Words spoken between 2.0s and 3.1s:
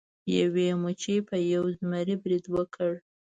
برید وکړ.